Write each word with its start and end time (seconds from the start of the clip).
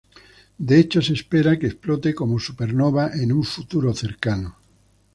De 0.57 0.79
hecho, 0.79 0.99
se 0.99 1.13
espera 1.13 1.59
que 1.59 1.67
explote 1.67 2.15
como 2.15 2.39
supernova 2.39 3.11
en 3.13 3.31
un 3.31 3.43
futuro 3.43 3.93
cercano. 3.93 4.57